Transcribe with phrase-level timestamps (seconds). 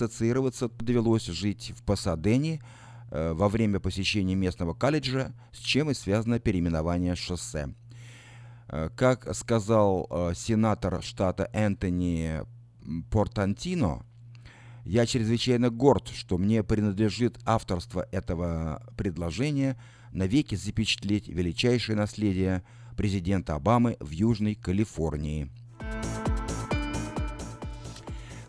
[0.00, 2.60] ассоциироваться довелось жить в Пасадене
[3.10, 7.74] э, во время посещения местного колледжа, с чем и связано переименование шоссе.
[8.68, 12.42] Э, как сказал э, сенатор штата Энтони
[13.10, 14.06] Портантино,
[14.84, 19.76] я чрезвычайно горд, что мне принадлежит авторство этого предложения
[20.12, 22.62] навеки запечатлеть величайшее наследие
[22.96, 25.50] президента Обамы в Южной Калифорнии.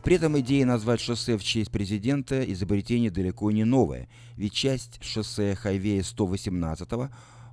[0.03, 5.55] При этом идея назвать шоссе в честь президента изобретение далеко не новое, ведь часть шоссе
[5.55, 6.89] Хайвея 118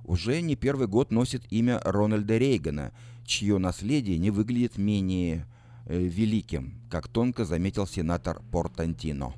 [0.05, 2.93] уже не первый год носит имя Рональда Рейгана,
[3.25, 5.45] чье наследие не выглядит менее
[5.85, 9.33] э, великим, как тонко заметил сенатор Портантино.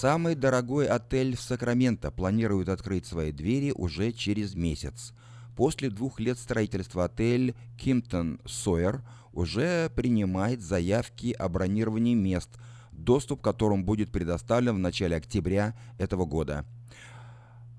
[0.00, 5.12] Самый дорогой отель в Сакраменто планирует открыть свои двери уже через месяц.
[5.56, 12.48] После двух лет строительства отель Кимптон Сойер уже принимает заявки о бронировании мест,
[12.92, 16.64] доступ к которым будет предоставлен в начале октября этого года.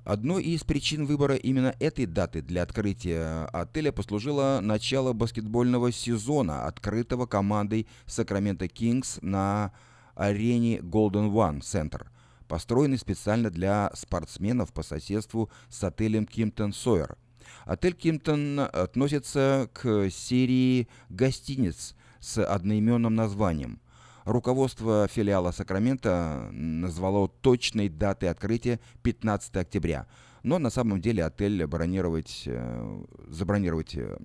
[0.04, 7.28] Одной из причин выбора именно этой даты для открытия отеля послужило начало баскетбольного сезона, открытого
[7.28, 9.72] командой Сакраменто Кингс на
[10.20, 12.08] арене Golden One Center,
[12.48, 17.18] построенный специально для спортсменов по соседству с отелем Кимптон Сойер.
[17.66, 23.80] Отель Кимптон относится к серии гостиниц с одноименным названием.
[24.26, 30.06] Руководство филиала Сакрамента назвало точной датой открытия 15 октября–
[30.50, 34.18] но на самом деле отель бронировать, э, забронировать э,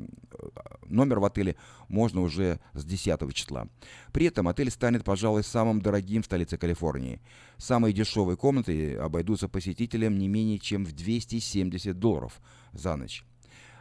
[0.87, 1.55] номер в отеле
[1.89, 3.69] можно уже с 10 числа.
[4.11, 7.21] При этом отель станет, пожалуй, самым дорогим в столице Калифорнии.
[7.59, 12.41] Самые дешевые комнаты обойдутся посетителям не менее чем в 270 долларов
[12.73, 13.23] за ночь.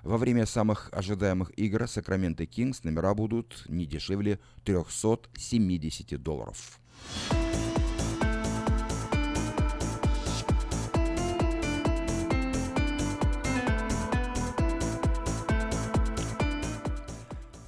[0.04, 6.78] Во время самых ожидаемых игр Сакраменто Кингс номера будут не дешевле 370 долларов.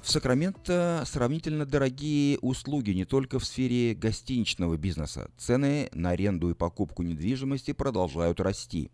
[0.06, 5.32] В Сакраменто сравнительно дорогие услуги не только в сфере гостиничного бизнеса.
[5.36, 8.92] Цены на аренду и покупку недвижимости продолжают расти.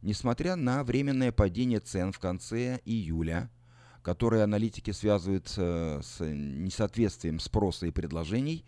[0.00, 3.50] Несмотря на временное падение цен в конце июля,
[4.00, 8.64] которое аналитики связывают э, с несоответствием спроса и предложений,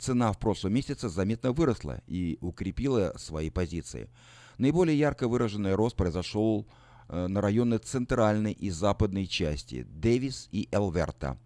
[0.00, 4.10] цена в прошлом месяце заметно выросла и укрепила свои позиции.
[4.58, 6.81] Наиболее ярко выраженный рост произошел Э,
[7.12, 11.38] на районы центральной и западной части Дэвис и Элверта.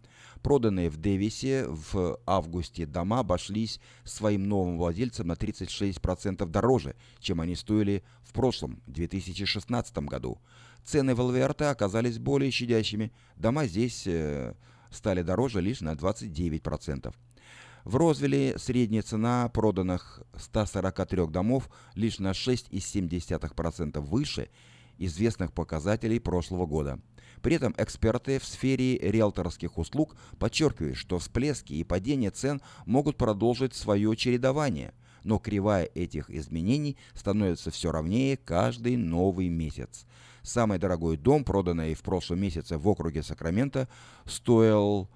[0.42, 7.56] Проданные в Дэвисе в августе дома обошлись своим новым владельцам на 36% дороже, чем они
[7.56, 10.38] стоили в прошлом, 2016 году.
[10.84, 13.10] Цены в Элверта оказались более щадящими.
[13.34, 14.54] Дома здесь э,
[14.90, 17.12] стали дороже лишь на 29%.
[17.84, 24.48] В Розвилле средняя цена проданных 143 домов лишь на 6,7% выше–
[24.98, 27.00] известных показателей прошлого года.
[27.42, 33.74] При этом эксперты в сфере риэлторских услуг подчеркивают, что всплески и падение цен могут продолжить
[33.74, 40.06] свое чередование, но кривая этих изменений становится все ровнее каждый новый месяц.
[40.42, 43.88] Самый дорогой дом, проданный в прошлом месяце в округе Сакраменто,
[44.24, 45.08] стоил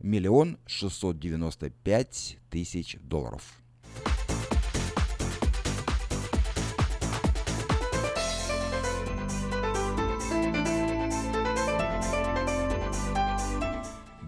[0.00, 3.62] миллион шестьсот девяносто пять тысяч долларов.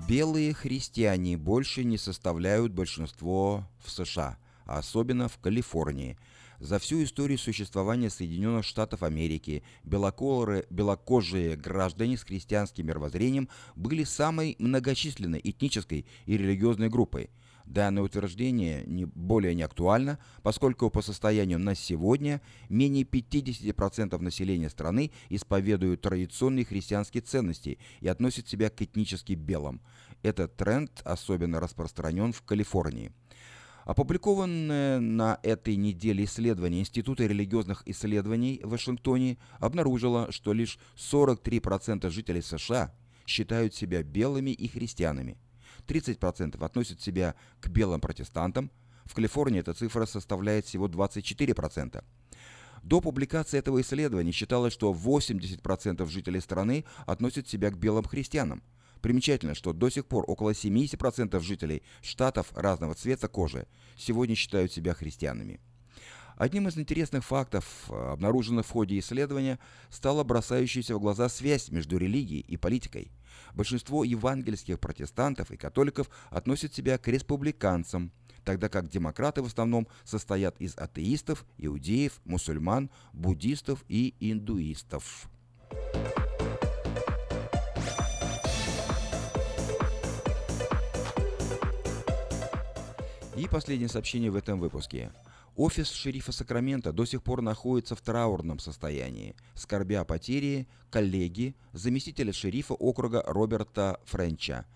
[0.07, 6.19] Белые христиане больше не составляют большинство в США, а особенно в Калифорнии.
[6.61, 14.57] За всю историю существования Соединенных Штатов Америки белоколоры, белокожие граждане с христианским мировоззрением были самой
[14.59, 17.31] многочисленной этнической и религиозной группой–
[17.67, 25.11] Данное утверждение не более не актуально, поскольку по состоянию на сегодня менее 50% населения страны
[25.31, 29.81] исповедуют традиционные христианские ценности и относят себя к этнически белым.
[30.23, 33.13] Этот тренд особенно распространен в Калифорнии.
[33.85, 42.41] Опубликованное на этой неделе исследование Института религиозных исследований в Вашингтоне обнаружило, что лишь 43% жителей
[42.41, 42.95] США
[43.27, 45.37] считают себя белыми и христианами.
[45.87, 48.71] 30% относят себя к белым протестантам,
[49.05, 52.03] в Калифорнии эта цифра составляет всего 24%.
[52.83, 58.63] До публикации этого исследования считалось, что 80% жителей страны относят себя к белым христианам.
[59.01, 63.67] Примечательно, что до сих пор около 70% жителей штатов разного цвета кожи
[63.97, 65.61] сегодня считают себя христианами.
[66.37, 69.59] Одним из интересных фактов, обнаруженных в ходе исследования,
[69.89, 73.13] стала бросающаяся в глаза связь между религией и политикой.
[73.55, 78.13] Большинство евангельских протестантов и католиков относят себя к республиканцам,
[78.45, 85.29] тогда как демократы в основном состоят из атеистов, иудеев, мусульман, буддистов и индуистов.
[93.37, 95.11] И последнее сообщение в этом выпуске.
[95.57, 102.33] Офис шерифа Сакрамента до сих пор находится в траурном состоянии, скорбя о потере коллеги, заместителя
[102.33, 104.67] шерифа округа Роберта Френча.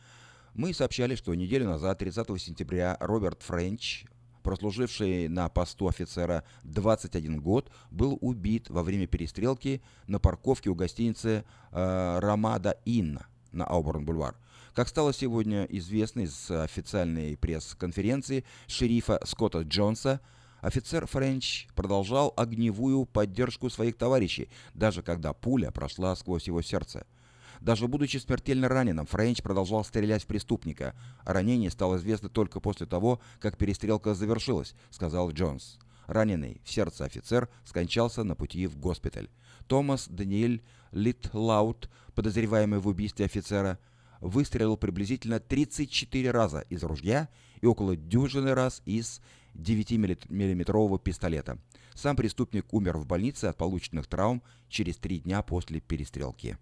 [0.54, 4.04] Мы сообщали, что неделю назад, 30 сентября, Роберт Френч,
[4.44, 11.44] прослуживший на посту офицера 21 год, был убит во время перестрелки на парковке у гостиницы
[11.72, 13.19] э, «Рамада Инн»
[13.50, 14.36] на Ауборн-бульвар.
[14.74, 20.20] Как стало сегодня известно из официальной пресс-конференции шерифа Скотта Джонса,
[20.60, 27.06] Офицер Френч продолжал огневую поддержку своих товарищей, даже когда пуля прошла сквозь его сердце.
[27.60, 30.94] Даже будучи смертельно раненым, Френч продолжал стрелять в преступника.
[31.25, 35.78] Ранение стало известно только после того, как перестрелка завершилась, сказал Джонс.
[36.06, 39.28] Раненый в сердце офицер скончался на пути в госпиталь.
[39.66, 43.78] Томас Даниэль Литлаут, подозреваемый в убийстве офицера,
[44.20, 47.28] выстрелил приблизительно 34 раза из ружья
[47.60, 49.20] и около дюжины раз из
[49.58, 51.58] 9-миллиметрового пистолета.
[51.94, 56.56] Сам преступник умер в больнице от полученных травм через три дня после перестрелки.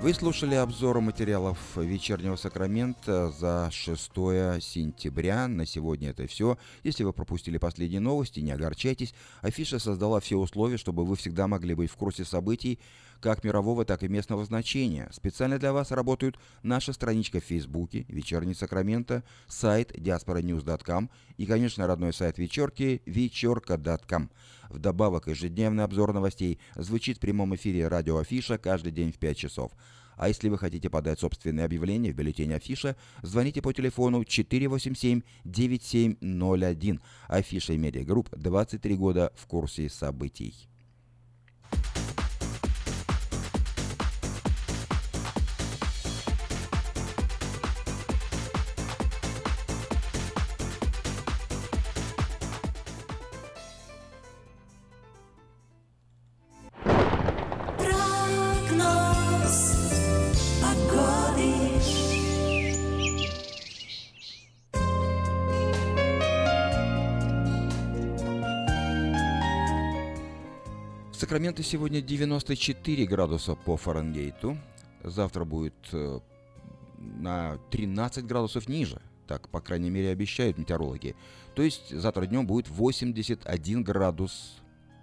[0.00, 4.10] Вы слушали обзор материалов «Вечернего Сакрамента» за 6
[4.62, 5.46] сентября.
[5.46, 6.56] На сегодня это все.
[6.82, 9.12] Если вы пропустили последние новости, не огорчайтесь.
[9.42, 12.78] Афиша создала все условия, чтобы вы всегда могли быть в курсе событий
[13.20, 15.08] как мирового, так и местного значения.
[15.12, 22.12] Специально для вас работают наша страничка в Фейсбуке «Вечерний Сакраменто», сайт diasporanews.com и, конечно, родной
[22.12, 24.30] сайт вечерки вечерка.com.
[24.68, 29.72] Вдобавок, ежедневный обзор новостей звучит в прямом эфире радио Афиша каждый день в 5 часов.
[30.16, 37.00] А если вы хотите подать собственное объявление в бюллетене Афиша, звоните по телефону 487-9701.
[37.26, 40.69] Афиша и Медиагрупп 23 года в курсе событий.
[71.30, 74.58] Сакраменто сегодня 94 градуса по Фаренгейту.
[75.04, 76.18] Завтра будет э,
[76.98, 79.00] на 13 градусов ниже.
[79.28, 81.14] Так, по крайней мере, обещают метеорологи.
[81.54, 84.56] То есть завтра днем будет 81 градус.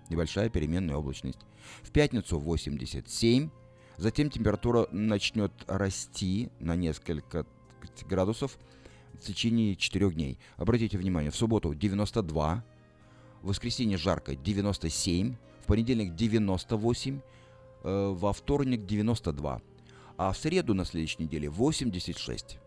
[0.09, 1.39] Небольшая переменная облачность.
[1.81, 3.49] В пятницу 87.
[3.95, 7.45] Затем температура начнет расти на несколько
[8.09, 8.57] градусов
[9.13, 10.39] в течение 4 дней.
[10.57, 12.65] Обратите внимание, в субботу 92,
[13.43, 17.19] в воскресенье жарко 97, понедельник 98,
[17.83, 19.61] э, во вторник 92,
[20.17, 22.57] а в среду на следующей неделе 86.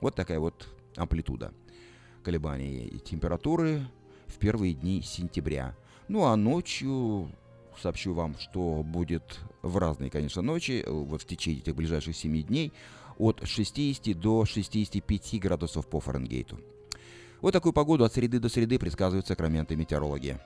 [0.00, 1.52] Вот такая вот амплитуда
[2.22, 3.86] колебаний температуры
[4.26, 5.76] в первые дни сентября.
[6.08, 7.30] Ну а ночью
[7.80, 12.42] сообщу вам, что будет в разные, конечно, ночи, э, вот в течение этих ближайших 7
[12.42, 12.72] дней,
[13.18, 16.58] от 60 до 65 градусов по Фаренгейту.
[17.40, 20.38] Вот такую погоду от среды до среды предсказывают сакраменты метеорологи.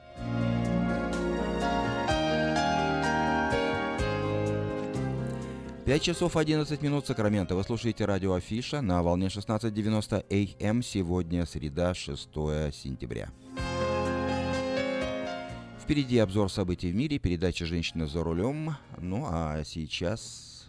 [5.88, 7.57] 5 часов 11 минут Сакраменто.
[7.57, 10.83] Вы слушаете радио Афиша на волне 16.90 АМ.
[10.83, 12.28] Сегодня среда, 6
[12.75, 13.30] сентября.
[15.80, 18.76] Впереди обзор событий в мире, передача «Женщина за рулем».
[18.99, 20.68] Ну а сейчас...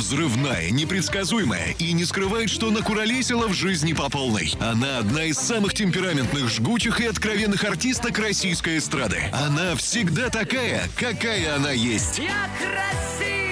[0.00, 4.54] Взрывная, непредсказуемая и не скрывает, что накуролесила в жизни по полной.
[4.58, 9.24] Она одна из самых темпераментных, жгучих и откровенных артисток российской эстрады.
[9.30, 12.18] Она всегда такая, какая она есть.
[12.18, 13.50] Я красивая!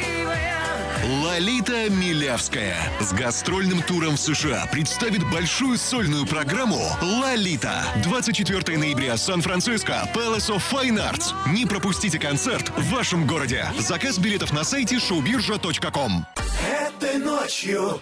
[1.04, 7.84] Лолита Милявская с гастрольным туром в США представит большую сольную программу «Лолита».
[8.02, 11.34] 24 ноября, Сан-Франциско, Palace of Fine Arts.
[11.52, 13.66] Не пропустите концерт в вашем городе.
[13.78, 16.24] Заказ билетов на сайте showbirja.com.
[16.68, 17.98] Этой ночью,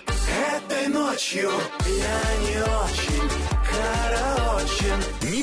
[0.56, 1.52] этой ночью
[1.86, 3.30] я не очень
[3.70, 5.30] караочен.
[5.30, 5.42] Не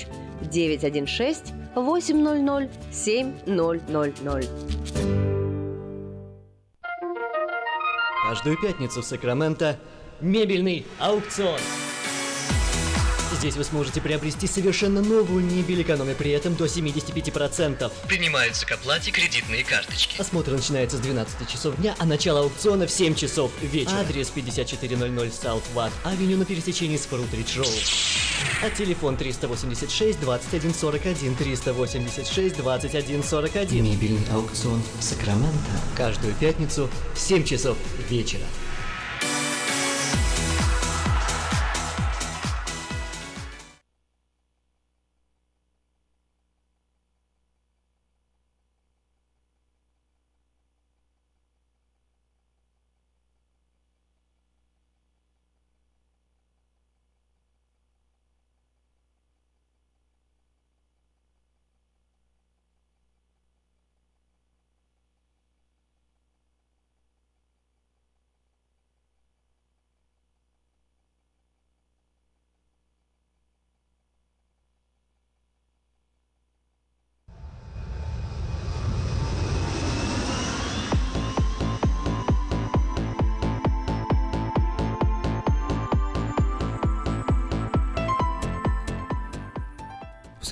[0.41, 4.49] 916 800 7000.
[8.27, 9.77] Каждую пятницу в Сакраменто
[10.21, 11.59] мебельный аукцион.
[13.41, 17.91] Здесь вы сможете приобрести совершенно новую мебель, экономя при этом до 75%.
[18.07, 20.21] Принимаются к оплате кредитные карточки.
[20.21, 24.01] Осмотр начинается с 12 часов дня, а начало аукциона в 7 часов вечера.
[24.01, 27.67] Адрес 5400 South Watt Авеню на пересечении с Фрутридж Роуд.
[28.63, 33.83] А телефон 386 2141 386 2141.
[33.83, 35.57] Мебельный аукцион Сакраменто.
[35.97, 37.75] Каждую пятницу в 7 часов
[38.07, 38.45] вечера.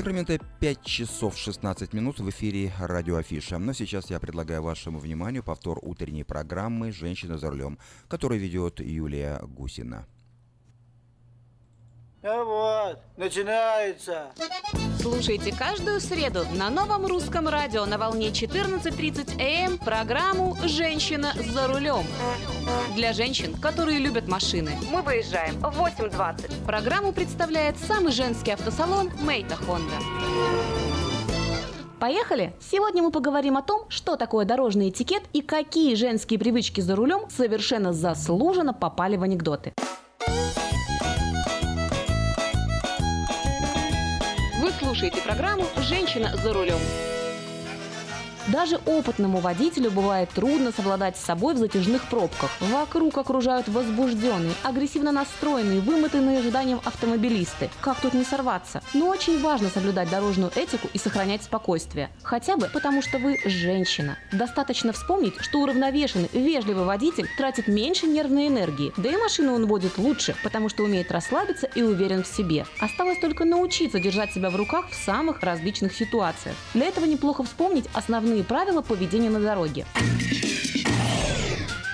[0.09, 3.59] Сакраменто 5 часов 16 минут в эфире радио Афиша.
[3.59, 9.39] Но сейчас я предлагаю вашему вниманию повтор утренней программы «Женщина за рулем», которую ведет Юлия
[9.43, 10.07] Гусина.
[12.21, 14.27] Ну вот, начинается.
[14.99, 22.03] Слушайте каждую среду на новом русском радио на волне 14.30 АМ программу «Женщина за рулем».
[22.93, 24.71] Для женщин, которые любят машины.
[24.91, 26.65] Мы выезжаем в 8.20.
[26.65, 29.95] Программу представляет самый женский автосалон «Мейта Хонда».
[32.01, 32.53] Поехали!
[32.59, 37.29] Сегодня мы поговорим о том, что такое дорожный этикет и какие женские привычки за рулем
[37.29, 39.73] совершенно заслуженно попали в анекдоты.
[44.79, 46.79] Слушаете программу «Женщина за рулем».
[48.47, 52.49] Даже опытному водителю бывает трудно совладать с собой в затяжных пробках.
[52.59, 57.69] Вокруг окружают возбужденные, агрессивно настроенные, вымотанные ожиданием автомобилисты.
[57.81, 58.81] Как тут не сорваться?
[58.93, 62.09] Но очень важно соблюдать дорожную этику и сохранять спокойствие.
[62.23, 64.17] Хотя бы потому, что вы женщина.
[64.31, 68.93] Достаточно вспомнить, что уравновешенный, вежливый водитель тратит меньше нервной энергии.
[68.97, 72.65] Да и машину он водит лучше, потому что умеет расслабиться и уверен в себе.
[72.79, 76.55] Осталось только научиться держать себя в руках в самых различных ситуациях.
[76.73, 79.85] Для этого неплохо вспомнить основные правила поведения на дороге.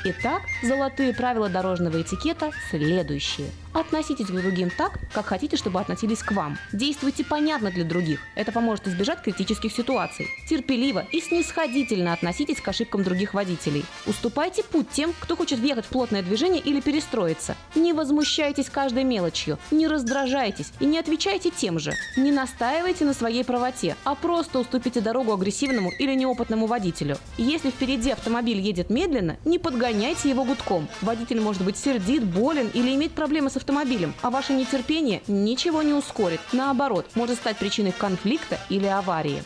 [0.05, 3.49] Итак, золотые правила дорожного этикета следующие.
[3.75, 6.57] Относитесь к другим так, как хотите, чтобы относились к вам.
[6.71, 8.21] Действуйте понятно для других.
[8.35, 10.29] Это поможет избежать критических ситуаций.
[10.47, 13.83] Терпеливо и снисходительно относитесь к ошибкам других водителей.
[14.05, 17.57] Уступайте путь тем, кто хочет въехать в плотное движение или перестроиться.
[17.75, 21.91] Не возмущайтесь каждой мелочью, не раздражайтесь и не отвечайте тем же.
[22.15, 27.17] Не настаивайте на своей правоте, а просто уступите дорогу агрессивному или неопытному водителю.
[27.37, 30.87] Если впереди автомобиль едет медленно, не подгоняйте его гудком.
[31.01, 35.93] Водитель может быть сердит, болен или иметь проблемы с автомобилем, а ваше нетерпение ничего не
[35.93, 36.39] ускорит.
[36.53, 39.43] Наоборот, может стать причиной конфликта или аварии.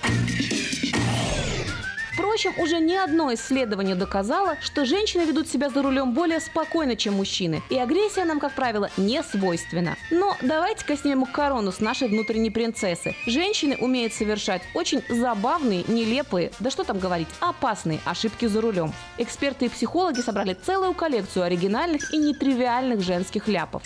[2.19, 7.13] Впрочем, уже ни одно исследование доказало, что женщины ведут себя за рулем более спокойно, чем
[7.13, 9.95] мужчины, и агрессия нам, как правило, не свойственна.
[10.11, 13.15] Но давайте-ка снимем корону с нашей внутренней принцессы.
[13.25, 18.93] Женщины умеют совершать очень забавные, нелепые, да что там говорить, опасные ошибки за рулем.
[19.17, 23.81] Эксперты и психологи собрали целую коллекцию оригинальных и нетривиальных женских ляпов.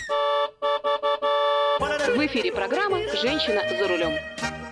[1.78, 4.63] В эфире программа «Женщина за рулем».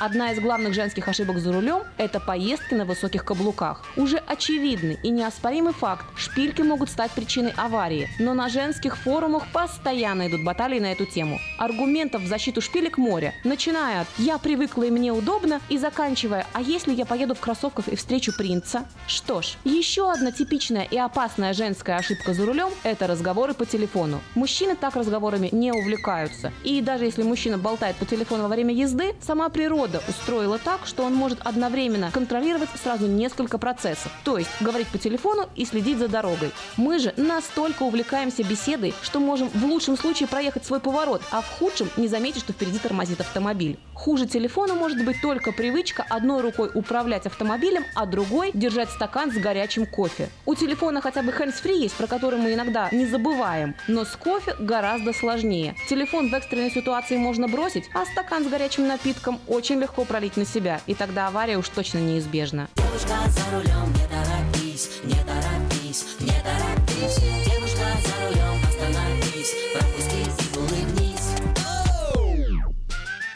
[0.00, 3.82] Одна из главных женских ошибок за рулем– это поездки на высоких каблуках.
[3.96, 10.28] Уже очевидный и неоспоримый факт– шпильки могут стать причиной аварии, но на женских форумах постоянно
[10.28, 11.40] идут баталии на эту тему.
[11.58, 16.60] Аргументов в защиту шпилек море, начиная от «я привыкла и мне удобно» и заканчивая «а
[16.60, 21.54] если я поеду в кроссовках и встречу принца?» Что ж, еще одна типичная и опасная
[21.54, 24.20] женская ошибка за рулем– это разговоры по телефону.
[24.36, 26.52] Мужчины так разговорами не увлекаются.
[26.62, 31.04] И даже если мужчина болтает по телефону во время езды, сама природа устроила так, что
[31.04, 34.12] он может одновременно контролировать сразу несколько процессов.
[34.24, 36.52] То есть говорить по телефону и следить за дорогой.
[36.76, 41.48] Мы же настолько увлекаемся беседой, что можем в лучшем случае проехать свой поворот, а в
[41.58, 43.78] худшем не заметить, что впереди тормозит автомобиль.
[43.94, 49.36] Хуже телефона может быть только привычка одной рукой управлять автомобилем, а другой держать стакан с
[49.36, 50.30] горячим кофе.
[50.46, 54.54] У телефона хотя бы hands-free есть, про который мы иногда не забываем, но с кофе
[54.58, 55.74] гораздо сложнее.
[55.88, 60.44] Телефон в экстренной ситуации можно бросить, а стакан с горячим напитком очень легко пролить на
[60.44, 62.68] себя, и тогда авария уж точно неизбежна.
[62.76, 67.47] Девушка за рулем, не торопись, не торопись, не торопись.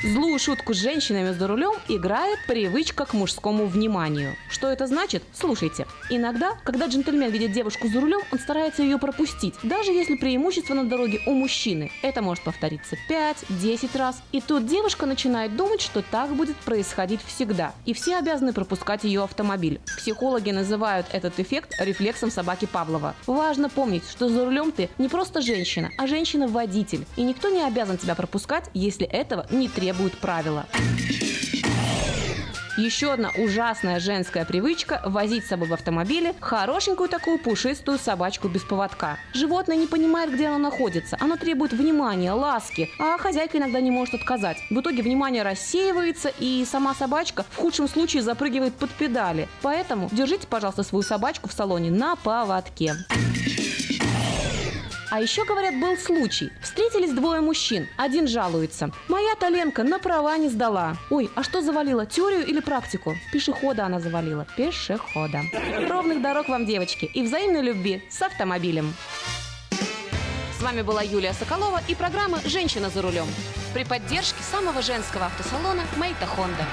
[0.05, 4.35] Злую шутку с женщинами за рулем играет привычка к мужскому вниманию.
[4.51, 5.23] Что это значит?
[5.33, 5.87] Слушайте.
[6.11, 10.85] Иногда, когда джентльмен видит девушку за рулем, он старается ее пропустить, даже если преимущество на
[10.89, 11.93] дороге у мужчины.
[12.03, 14.21] Это может повториться 5-10 раз.
[14.33, 17.73] И тут девушка начинает думать, что так будет происходить всегда.
[17.87, 19.81] И все обязаны пропускать ее автомобиль.
[19.99, 23.15] Психологи называют этот эффект рефлексом собаки Павлова.
[23.29, 27.07] Важно помнить, что за рулем ты не просто женщина, а женщина-водитель.
[27.17, 30.67] И никто не обязан тебя пропускать, если этого не требует правила.
[32.79, 38.63] Еще одна ужасная женская привычка– возить с собой в автомобиле хорошенькую такую пушистую собачку без
[38.63, 39.19] поводка.
[39.35, 41.19] Животное не понимает, где оно находится.
[41.21, 44.57] Оно требует внимания, ласки, а хозяйка иногда не может отказать.
[44.71, 49.49] В итоге внимание рассеивается, и сама собачка в худшем случае запрыгивает под педали.
[49.61, 52.95] Поэтому держите, пожалуйста, свою собачку в салоне на поводке.
[55.13, 56.51] А еще, говорят, был случай.
[56.63, 57.87] Встретились двое мужчин.
[57.99, 58.91] Один жалуется.
[59.09, 60.97] Моя Толенка на права не сдала.
[61.11, 63.15] Ой, а что завалила, теорию или практику?
[63.31, 64.47] Пешехода она завалила.
[64.57, 65.43] Пешехода.
[65.87, 68.95] Ровных дорог вам, девочки, и взаимной любви с автомобилем.
[70.59, 73.27] С вами была Юлия Соколова и программа «Женщина за рулем»
[73.75, 76.65] при поддержке самого женского автосалона «Мейта Хонда».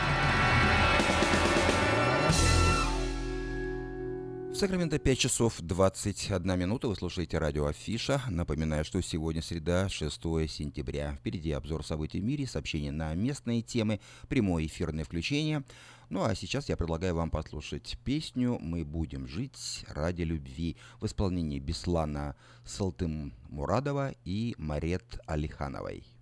[4.60, 6.90] Сакраменто 5 часов 21 минута.
[6.90, 8.22] Вы слушаете радио Афиша.
[8.30, 11.16] Напоминаю, что сегодня среда, 6 сентября.
[11.16, 15.64] Впереди обзор событий в мире, сообщения на местные темы, прямое эфирное включение.
[16.10, 21.60] Ну а сейчас я предлагаю вам послушать песню «Мы будем жить ради любви» в исполнении
[21.60, 26.19] Беслана Салтым Мурадова и Марет Алихановой.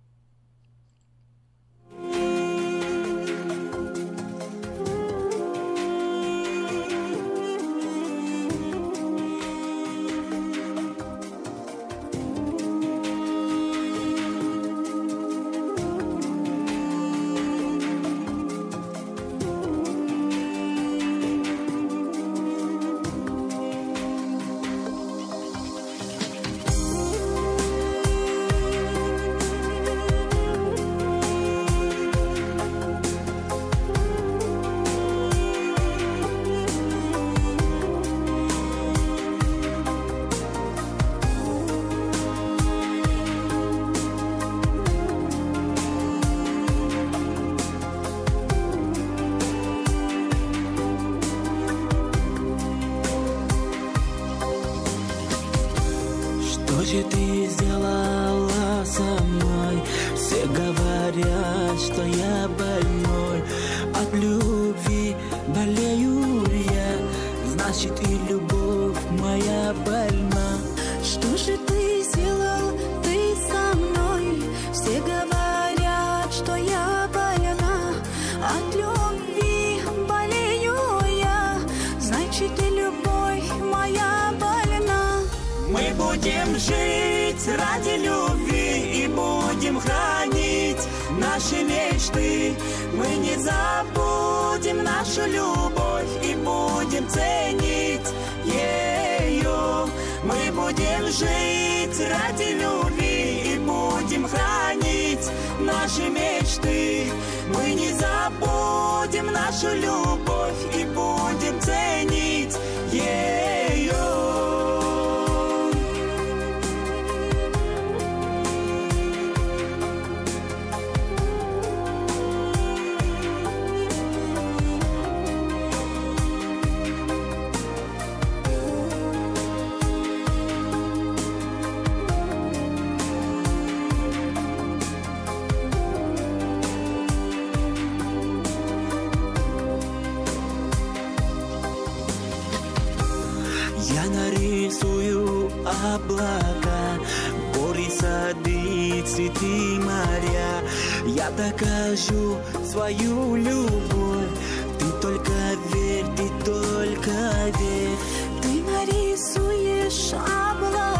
[149.08, 150.62] Цветы, моря.
[151.06, 154.34] Я докажу свою любовь.
[154.78, 155.32] Ты только
[155.72, 157.10] верь, ты только
[157.58, 157.98] верь.
[158.42, 160.97] Ты нарисуешь облака,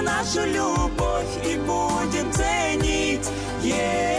[0.00, 3.28] нашу любовь и будем ценить
[3.62, 4.11] ее.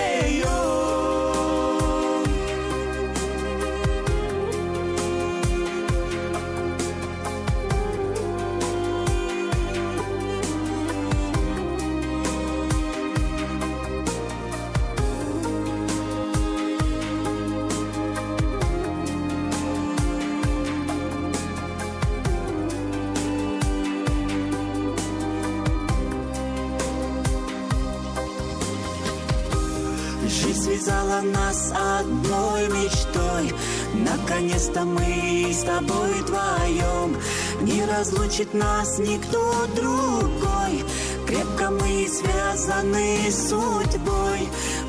[34.64, 37.18] Наконец-то мы с тобой вдвоем.
[37.62, 40.86] Не разлучит нас никто другой.
[41.28, 44.48] Крепко мы связаны судьбой.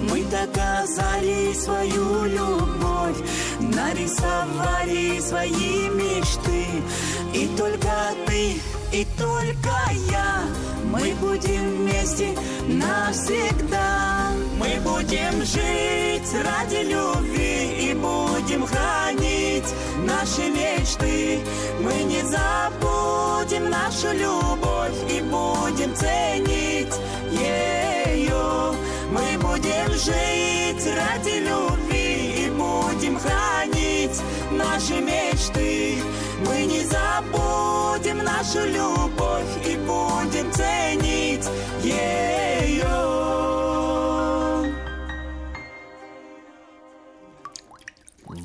[0.08, 3.18] Мы доказали свою любовь.
[3.60, 6.66] Нарисовали свои мечты.
[7.32, 8.60] И только ты,
[8.92, 9.74] и только
[10.10, 10.42] я.
[10.84, 12.28] Мы будем вместе
[12.68, 14.30] навсегда.
[14.56, 19.33] Мы будем жить ради любви И будем хранить
[20.04, 21.40] наши мечты.
[21.80, 26.94] Мы не забудем нашу любовь И будем ценить
[27.30, 28.72] ее
[29.10, 36.02] Мы будем жить ради любви И будем хранить наши мечты.
[36.46, 41.46] Мы не забудем нашу любовь И будем ценить
[41.82, 42.24] ее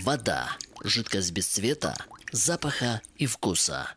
[0.04, 0.50] Вода.
[0.84, 1.96] Жидкость без цвета,
[2.32, 3.88] запаха и вкуса.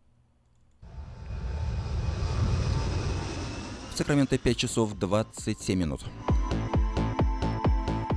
[3.93, 6.05] В Сакраменто 5 часов 27 минут.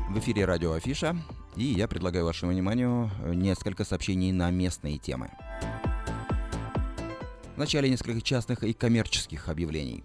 [0.09, 1.15] В эфире радио Афиша,
[1.55, 5.31] и я предлагаю вашему вниманию несколько сообщений на местные темы.
[7.55, 10.03] Вначале несколько частных и коммерческих объявлений.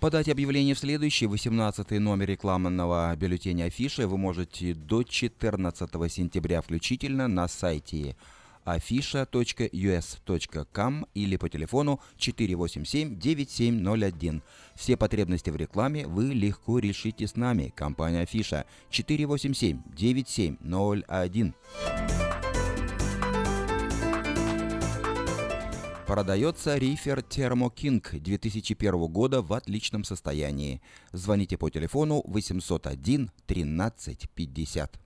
[0.00, 7.28] Подать объявление в следующий 18 номер рекламного бюллетеня Афиши вы можете до 14 сентября включительно
[7.28, 8.16] на сайте
[8.64, 14.42] afisha.us.com или по телефону 487-9701.
[14.74, 17.72] Все потребности в рекламе вы легко решите с нами.
[17.74, 21.52] Компания Афиша 487-9701.
[26.06, 30.82] Продается рифер Thermo King 2001 года в отличном состоянии.
[31.12, 34.98] Звоните по телефону 801 13 50.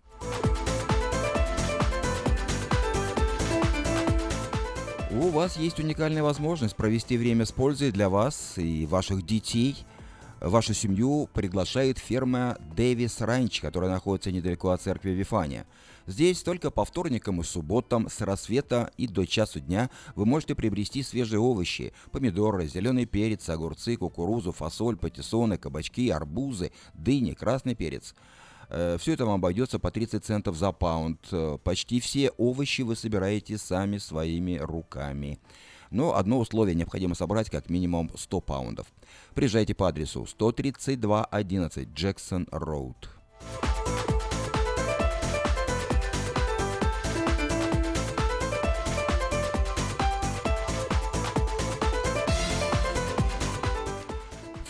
[5.13, 9.77] У вас есть уникальная возможность провести время с пользой для вас и ваших детей.
[10.41, 15.67] Вашу семью приглашает ферма Дэвис Ранч, которая находится недалеко от церкви Вифания.
[16.07, 21.03] Здесь только по вторникам и субботам с рассвета и до часу дня вы можете приобрести
[21.03, 28.15] свежие овощи, помидоры, зеленый перец, огурцы, кукурузу, фасоль, патиссоны, кабачки, арбузы, дыни, красный перец–
[28.69, 31.21] Э, Все это вам обойдется по 30 центов за паунд.
[31.31, 35.39] Э, почти все овощи вы собираете сами своими руками.
[35.91, 38.87] Но одно условие необходимо собрать как минимум 100 паундов.
[39.35, 43.09] Приезжайте по адресу 13211 Джексон Роуд.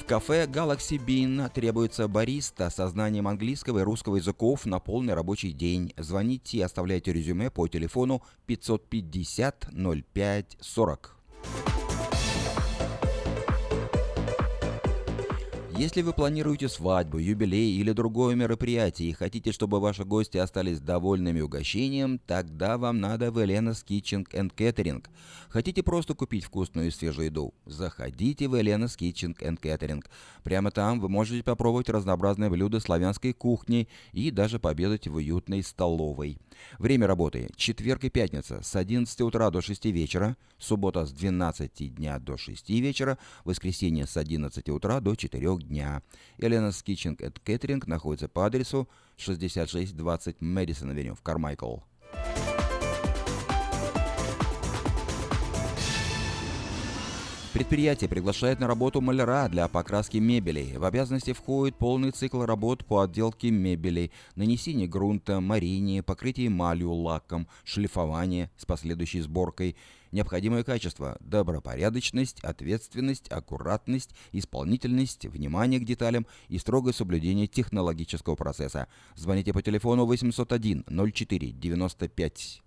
[0.06, 5.92] Кафе Galaxy Bean требуется бариста со знанием английского и русского языков на полный рабочий день.
[5.96, 9.68] Звоните и оставляйте резюме по телефону 550
[10.14, 11.16] 05 40.
[15.78, 21.42] Если вы планируете свадьбу, юбилей или другое мероприятие и хотите, чтобы ваши гости остались довольными
[21.42, 25.04] угощением, тогда вам надо в Elena's Kitchen and Catering.
[25.50, 27.52] Хотите просто купить вкусную и свежую еду?
[27.66, 30.02] Заходите в Elena's Kitchen and Catering.
[30.42, 36.38] Прямо там вы можете попробовать разнообразные блюда славянской кухни и даже пообедать в уютной столовой.
[36.78, 42.18] Время работы– четверг и пятница с 11 утра до 6 вечера, суббота с 12 дня
[42.18, 45.65] до 6 вечера, воскресенье с 11 утра до 4 дня.
[46.38, 51.78] Elena's Kitchen and Catering находится по адресу 6620 Мэдисон Авеню в Кармайкл.
[57.56, 60.76] Предприятие приглашает на работу маляра для покраски мебели.
[60.76, 67.48] В обязанности входит полный цикл работ по отделке мебели, нанесение грунта, марение, покрытие эмалью, лаком,
[67.64, 69.74] шлифование с последующей сборкой.
[70.12, 78.88] Необходимое качество– добропорядочность, ответственность, аккуратность, исполнительность, внимание к деталям и строгое соблюдение технологического процесса.
[79.14, 82.62] Звоните по телефону 801 04 95.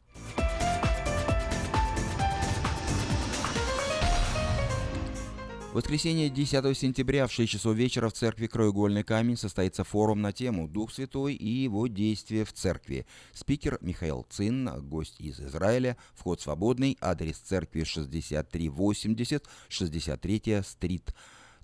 [5.69, 10.33] В воскресенье 10 сентября в 6 часов вечера в церкви Краеугольный камень состоится форум на
[10.33, 13.05] тему «Дух Святой и его действия в церкви».
[13.33, 21.13] Спикер Михаил Цин, гость из Израиля, вход свободный, адрес церкви 6380, 63 стрит.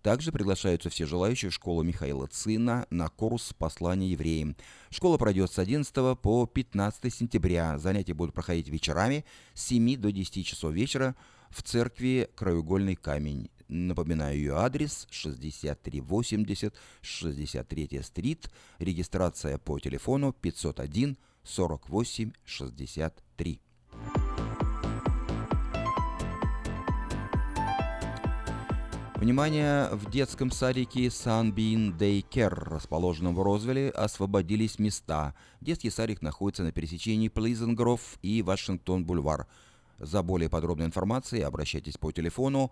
[0.04, 4.56] Также приглашаются все желающие в школу Михаила Цина на курс послания евреям.
[4.92, 7.80] Школа пройдет с 11 по 15 сентября.
[7.80, 11.16] Занятия будут проходить вечерами с 7 до 10 часов вечера
[11.50, 13.50] в церкви Краеугольный камень.
[13.68, 18.50] Напоминаю ее адрес 6380 63 стрит.
[18.80, 23.60] Регистрация по телефону 501 48 63.
[29.16, 29.90] Внимание!
[29.92, 35.34] В детском садике Sunbeam Daycare, расположенном в Розвилле, освободились места.
[35.62, 39.48] Детский садик находится на пересечении Grove и Вашингтон-Бульвар.
[39.98, 42.72] За более подробной информацией обращайтесь по телефону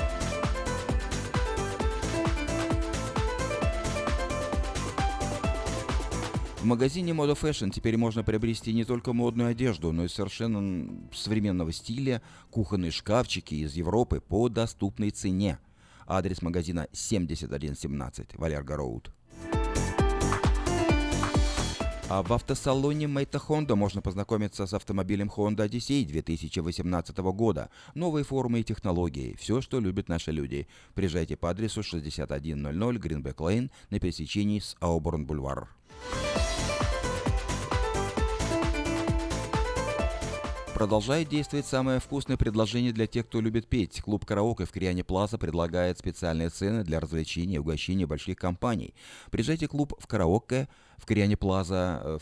[6.61, 11.71] В магазине Moda Fashion теперь можно приобрести не только модную одежду, но и совершенно современного
[11.71, 12.21] стиля,
[12.51, 15.57] кухонные шкафчики из Европы по доступной цене.
[16.05, 19.11] Адрес магазина 7117 Валерго Роуд.
[22.13, 27.69] А в автосалоне Мэйта Honda можно познакомиться с автомобилем Honda Odyssey 2018 года.
[27.95, 29.37] Новые формы и технологии.
[29.39, 30.67] Все, что любят наши люди.
[30.93, 35.69] Приезжайте по адресу 6100 Greenback Lane на пересечении с Ауборн Бульвар.
[40.81, 44.01] Продолжает действовать самое вкусное предложение для тех, кто любит петь.
[44.01, 48.95] Клуб «Караоке» в Криане Плаза предлагает специальные цены для развлечения и угощения больших компаний.
[49.29, 50.67] Приезжайте в клуб в «Караоке»
[51.01, 52.19] в Кориане Плаза э,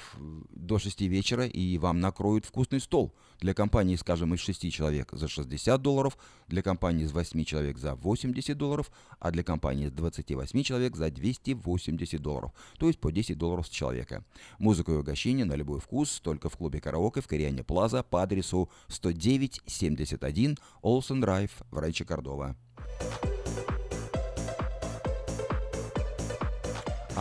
[0.56, 3.14] до 6 вечера, и вам накроют вкусный стол.
[3.42, 7.96] Для компании, скажем, из 6 человек за 60 долларов, для компании из 8 человек за
[7.96, 8.90] 80 долларов,
[9.20, 13.70] а для компании из 28 человек за 280 долларов, то есть по 10 долларов с
[13.70, 14.24] человека.
[14.60, 18.70] Музыка и угощение на любой вкус только в клубе караоке в Кориане Плаза по адресу
[18.88, 22.56] 10971 Олсен Драйв в Райче Кордова.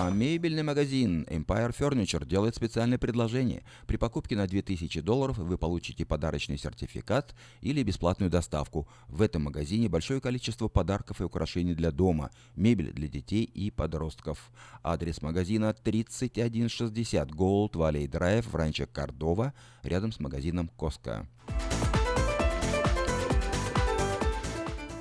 [0.01, 3.65] А мебельный магазин Empire Furniture делает специальное предложение.
[3.89, 8.87] При покупке на 2000 долларов вы получите подарочный сертификат или бесплатную доставку.
[9.09, 14.53] В этом магазине большое количество подарков и украшений для дома, мебель для детей и подростков.
[14.85, 21.27] Адрес магазина 3160 Gold Valley Drive в Ранчо Кордова, рядом с магазином Коска.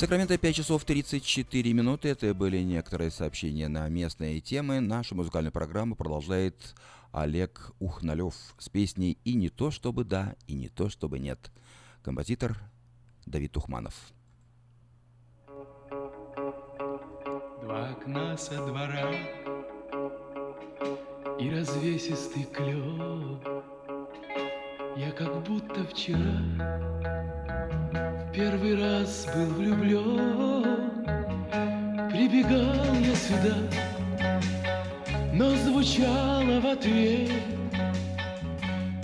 [0.00, 2.08] Сакраменто 5 часов 34 минуты.
[2.08, 4.80] Это были некоторые сообщения на местные темы.
[4.80, 6.74] Нашу музыкальную программу продолжает
[7.12, 11.50] Олег Ухналев с песней «И не то чтобы да, и не то чтобы нет».
[12.02, 12.56] Композитор
[13.26, 13.94] Давид Тухманов.
[17.60, 19.12] Два окна со двора
[21.38, 23.38] и развесистый клёв.
[24.96, 26.99] Я как будто вчера
[28.32, 30.90] первый раз был влюблен.
[32.10, 33.56] Прибегал я сюда,
[35.32, 37.30] но звучало в ответ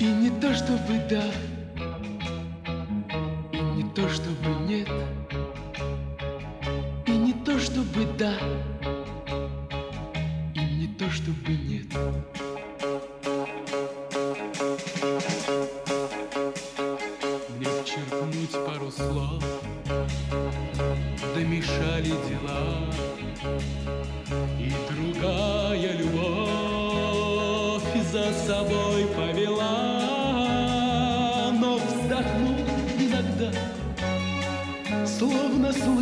[0.00, 1.24] И не то чтобы да,
[3.52, 4.88] и не то чтобы нет
[7.06, 8.34] И не то чтобы да,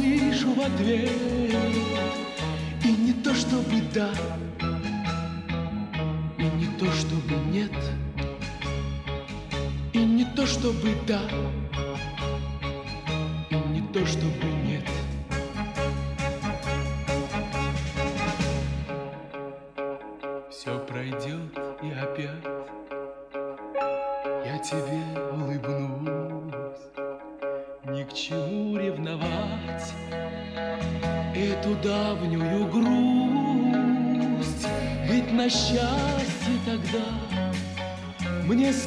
[0.04, 1.10] слышу в ответ.
[2.84, 4.10] И не то чтобы да
[6.38, 7.72] И не то чтобы нет
[9.94, 11.22] И не то чтобы да
[13.50, 14.73] И не то чтобы нет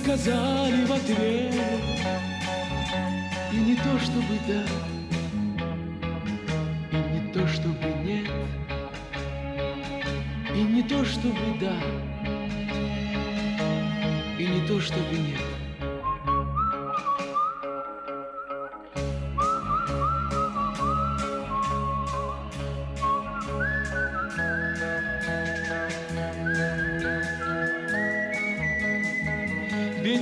[0.07, 0.56] Мне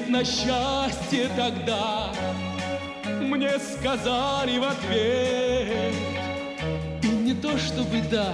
[0.05, 2.11] Ведь на счастье тогда.
[3.21, 5.93] Мне сказали в ответ.
[7.01, 8.33] И не то чтобы да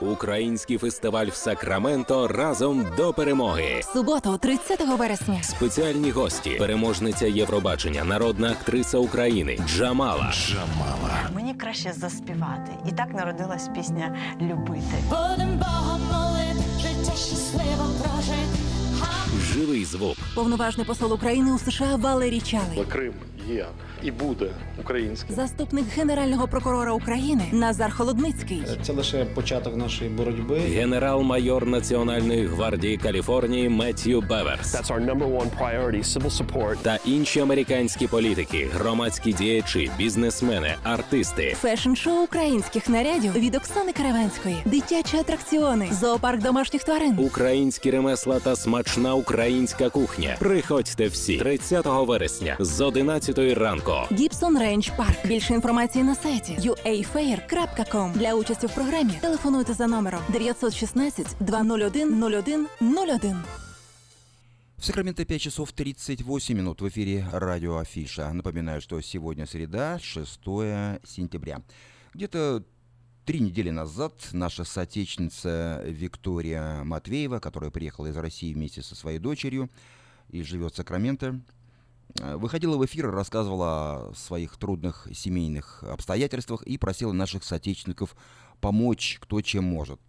[0.00, 3.82] Український фестиваль в Сакраменто разом до перемоги.
[3.92, 5.42] Суботу, 30 вересня.
[5.42, 10.32] Спеціальні гості, переможниця Євробачення, народна актриса України Джамала.
[10.32, 11.30] Джамала.
[11.34, 12.72] Мені краще заспівати.
[12.88, 14.94] І так народилась пісня Любити.
[15.08, 18.58] Будем Богом молити, життя щасливо прожити.
[19.38, 20.16] Живий звук.
[20.34, 22.84] Повноважний посол України у США Валерій Чалий.
[22.88, 23.12] Крим
[23.48, 23.66] є
[24.02, 24.50] і буде
[24.80, 25.36] українським.
[25.36, 28.62] Заступник генерального прокурора України Назар Холодницький.
[28.82, 30.58] Це лише початок нашої боротьби.
[30.58, 34.74] Генерал-майор Національної гвардії Каліфорнії Меттью Беверс.
[34.74, 36.76] That's our number one priority, civil support.
[36.82, 41.56] Та інші американські політики, громадські діячі, бізнесмени, артисти.
[41.62, 44.56] Фешн-шоу українських нарядів від Оксани Каравенської.
[44.64, 45.88] Дитячі атракціони.
[46.00, 47.14] Зоопарк домашніх тварин.
[47.18, 50.35] Українські ремесла та смачна українська кухня.
[50.39, 53.91] Приходьте всі 30 вересня з 11 ранку.
[54.11, 55.25] Гібсон Рейндж Парк.
[55.25, 58.13] Більше інформації на сайті uafair.com.
[58.13, 63.35] Для участі в програмі телефонуйте за номером 916 201 01 01.
[64.77, 68.33] В Сакраменто 5 часов 38 минут в эфире радио Афиша.
[68.33, 70.39] Напоминаю, что сегодня среда, 6
[71.03, 71.61] сентября.
[72.13, 72.63] Где-то
[73.24, 79.70] три недели назад наша соотечественница Виктория Матвеева, которая приехала из России вместе со своей дочерью
[80.30, 81.40] и живет в Сакраменто,
[82.20, 88.16] э, выходила в эфир рассказывала о своих трудных семейных обстоятельствах и просила наших соотечественников
[88.60, 90.00] помочь кто чем может.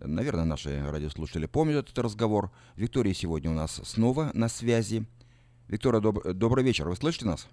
[0.00, 2.52] Наверное, наши радиослушатели помнят этот разговор.
[2.76, 5.04] Виктория сегодня у нас снова на связи.
[5.66, 6.88] Виктория, доб- добрый вечер.
[6.88, 7.48] Вы слышите нас?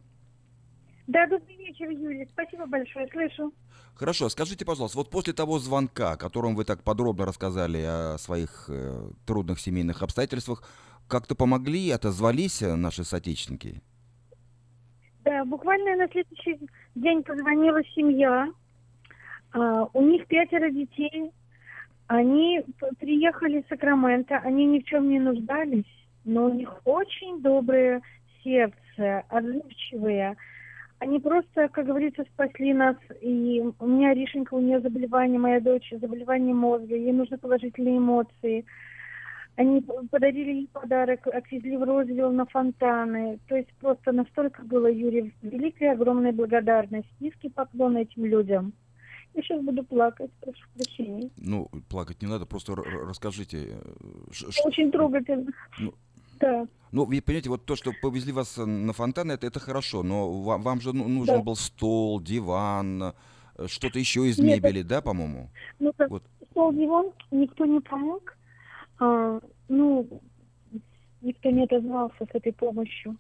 [1.08, 2.28] Да, добрый вечер, Юлия.
[2.32, 3.51] Спасибо большое, слышу.
[3.95, 8.65] Хорошо, скажите, пожалуйста, вот после того звонка, о котором вы так подробно рассказали о своих
[8.67, 10.63] э, трудных семейных обстоятельствах,
[11.07, 13.81] как-то помогли, отозвались э, наши соотечественники?
[15.23, 16.59] Да, буквально на следующий
[16.93, 18.51] день позвонила семья.
[19.53, 21.31] А, у них пятеро детей.
[22.07, 22.63] Они
[22.99, 24.37] приехали из Сакрамента.
[24.39, 25.85] Они ни в чем не нуждались,
[26.25, 28.01] но у них очень доброе
[28.43, 30.35] сердце, отзывчивые.
[31.06, 32.95] Они просто, как говорится, спасли нас.
[33.22, 36.95] И у меня Ришенька, у нее заболевание, моя дочь, заболевание мозга.
[36.95, 38.66] Ей нужны положительные эмоции.
[39.56, 43.38] Они подарили ей подарок, отвезли в Розвилл на фонтаны.
[43.47, 47.08] То есть просто настолько было, Юрий, великая, огромная благодарность.
[47.20, 48.74] Низкий поклон этим людям.
[49.36, 51.30] Я сейчас буду плакать, прошу прощения.
[51.38, 53.58] Ну, плакать не надо, просто расскажите.
[53.58, 55.51] э, Очень трогательно.
[55.78, 55.93] Ну,
[56.39, 56.67] Да.
[56.91, 60.31] Ну, вы понимаете, вот то, что повезли вас э, на фонтаны, это, это хорошо, но
[60.41, 61.43] вам, вам же ну- нужен Да.
[61.43, 63.03] был стол, диван,
[63.57, 65.49] э, что-то еще из Нет, мебели, да, по-моему?
[65.79, 66.23] Ну, Вот.
[66.51, 68.38] стол диван, никто не помог.
[68.99, 70.07] А, ну,
[71.21, 73.17] никто не отозвался с этой помощью.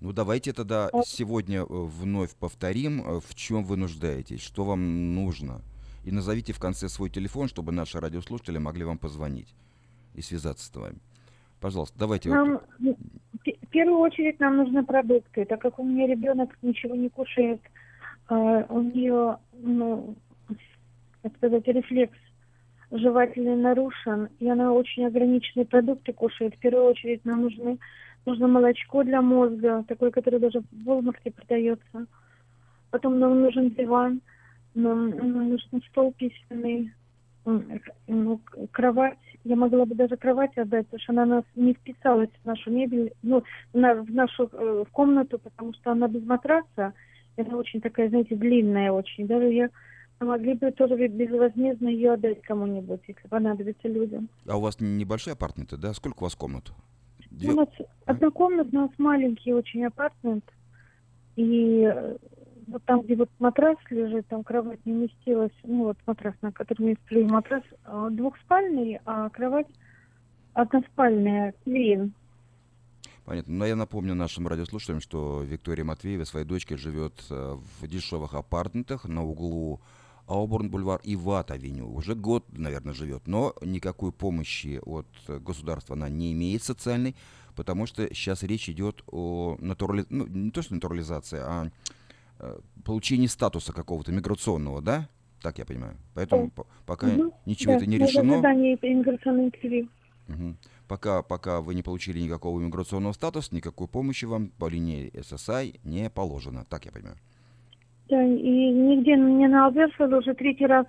[0.00, 5.60] Ну, давайте тогда А- сегодня э, вновь повторим, в чем вы нуждаетесь, что вам нужно.
[6.04, 9.52] И назовите в конце свой телефон, чтобы наши радиослушатели могли вам позвонить
[10.14, 10.98] и связаться с вами.
[11.60, 12.28] Пожалуйста, давайте.
[12.28, 12.96] Нам, ну,
[13.44, 17.60] в первую очередь нам нужны продукты, так как у меня ребенок ничего не кушает,
[18.28, 20.14] а, у нее, ну,
[21.22, 22.16] как сказать, рефлекс
[22.90, 26.54] жевательный нарушен, и она очень ограниченные продукты кушает.
[26.54, 27.78] В первую очередь нам нужны,
[28.24, 32.06] нужно молочко для мозга, такое, которое даже в Волмарте продается.
[32.90, 34.22] Потом нам нужен диван,
[34.74, 36.92] нам, нам нужен стол письменный,
[38.06, 38.40] ну,
[38.70, 39.18] кровать.
[39.44, 43.12] Я могла бы даже кровать отдать, потому что она нас не вписалась в нашу мебель,
[43.22, 43.42] ну,
[43.72, 46.92] на- в нашу э, в комнату, потому что она без матраса.
[47.36, 49.26] Это очень такая, знаете, длинная очень.
[49.26, 49.70] Даже я
[50.20, 54.28] мы могли бы тоже безвозмездно ее отдать кому-нибудь, если понадобится людям.
[54.48, 55.94] А у вас небольшие апартаменты, да?
[55.94, 56.64] Сколько у вас комнат?
[57.30, 57.68] Две- У нас
[58.04, 60.44] однокомнатный, у нас маленький очень апартмент.
[61.36, 62.16] И э,
[62.68, 65.52] вот там, где вот матрас лежит, там кровать не уместилась.
[65.64, 69.68] Ну вот матрас, на котором я сплю, матрас э, двухспальный, а кровать
[70.52, 72.12] односпальная, твин.
[73.24, 73.54] Понятно.
[73.54, 79.04] Но я напомню нашим радиослушателям, что Виктория Матвеева своей дочкой живет э, в дешевых апартаментах
[79.04, 79.80] на углу
[80.26, 81.92] Ауборн-бульвар и Ват-авеню.
[81.92, 83.26] Уже год, наверное, живет.
[83.26, 85.06] Но никакой помощи от
[85.42, 87.16] государства она не имеет социальной,
[87.56, 90.04] потому что сейчас речь идет о натурали...
[90.10, 91.70] ну, не то, что натурализации, а
[92.84, 95.08] получении статуса какого-то миграционного, да?
[95.42, 95.96] Так я понимаю.
[96.14, 96.50] Поэтому Да.
[96.62, 97.32] по- пока Мгм.
[97.46, 98.34] ничего Да, это не решено.
[98.34, 99.88] ожидание иммиграционной интервью.
[100.26, 100.56] Мгм.
[100.88, 106.10] Пока, пока вы не получили никакого иммиграционного статуса, никакой помощи вам по линии SSI не
[106.10, 106.64] положено.
[106.68, 107.16] Так я понимаю.
[108.08, 110.86] Да, и нигде мне на Алберфеле уже третий раз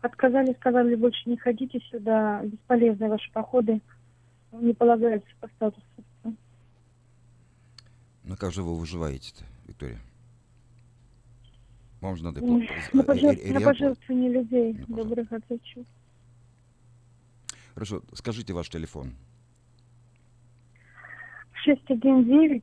[0.00, 3.80] отказали, сказали, больше не ходите сюда, бесполезны ваши походы,
[4.52, 5.84] не полагаются по статусу.
[8.24, 10.00] Ну как же вы выживаете-то, Виктория?
[12.02, 12.40] Надо...
[12.40, 15.86] М, пла- На, э, пожертв- э, на пожертвование людей добрых отзывчивых.
[17.74, 19.12] Хорошо, скажите ваш телефон.
[21.64, 22.62] 619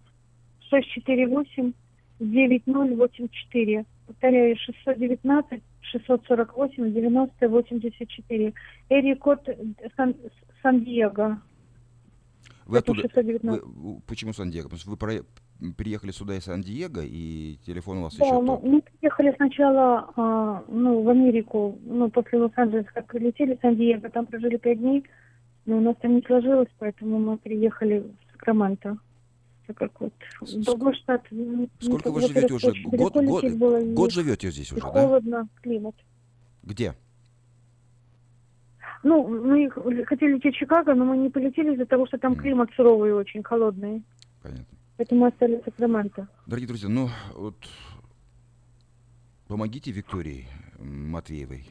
[0.70, 1.74] 648
[2.20, 3.86] 9084.
[4.08, 8.54] Повторяю, 619 648 90 84.
[8.90, 9.56] Эри код э,
[9.96, 10.16] Сан-
[10.62, 11.42] Сан-Диего.
[12.66, 13.02] Вы оттуда...
[13.04, 13.64] 619.
[13.64, 14.64] вы- вы- почему Сан-Диего?
[14.66, 15.24] Потому что вы про-
[15.78, 18.64] приехали сюда из Сан-Диего, и телефон у вас Да, еще мы, тот.
[18.64, 24.26] мы приехали сначала а, ну, в Америку, ну, после Лос-Анджелеса, как прилетели в Сан-Диего, там
[24.26, 25.04] прожили пять дней,
[25.66, 28.98] но у нас там не сложилось, поэтому мы приехали в Сакраменто.
[29.68, 30.14] Так как вот
[30.66, 31.22] другой штат.
[31.80, 32.74] Сколько ну, вы живете уже?
[32.86, 34.88] Год, год, было, год живете здесь уже, да?
[34.88, 35.94] холодно, климат.
[36.64, 36.96] Где?
[39.04, 39.70] Ну, мы
[40.06, 43.14] хотели лететь в Чикаго, но мы не полетели из-за того, что там климат суровый и
[43.14, 44.04] очень холодный.
[44.42, 44.79] Понятно.
[45.00, 46.28] Поэтому остались Сакраменто.
[46.46, 47.56] Дорогие друзья, ну вот
[49.48, 50.46] помогите Виктории
[50.78, 51.70] Матвеевой.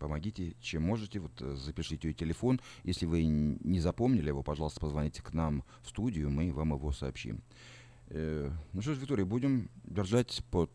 [0.00, 1.20] Помогите, чем можете.
[1.20, 2.60] Вот э, запишите ее телефон.
[2.82, 7.42] Если вы не запомнили его, пожалуйста, позвоните к нам в студию, мы вам его сообщим.
[8.08, 10.72] Э, ну что ж, Виктория, будем держать под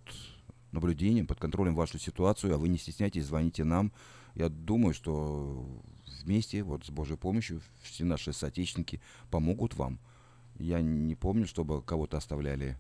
[0.72, 3.92] наблюдением, под контролем вашу ситуацию, а вы не стесняйтесь, звоните нам.
[4.36, 5.68] Я думаю, что
[6.24, 10.00] вместе, вот с Божьей помощью, все наши соотечественники помогут вам.
[10.60, 12.76] Я не помню, чтобы кого-то оставляли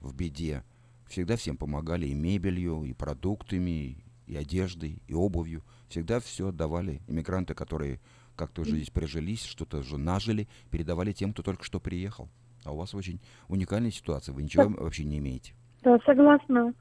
[0.00, 0.62] в беде.
[1.08, 5.62] Всегда всем помогали и мебелью, и продуктами, и одеждой, и обувью.
[5.88, 7.02] Всегда все давали.
[7.08, 8.00] Иммигранты, которые
[8.36, 12.28] как-то уже здесь прижились, что-то уже нажили, передавали тем, кто только что приехал.
[12.64, 14.32] А у вас очень уникальная ситуация.
[14.32, 14.82] Вы ничего Да.
[14.82, 15.52] вообще не имеете.
[15.82, 16.72] Да, согласна.